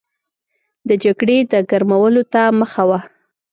د 0.87 0.89
جګړې 1.03 1.37
د 1.51 1.53
ګرمولو 1.69 2.23
ته 2.33 2.41
مخه 2.59 2.83
وه. 2.89 2.99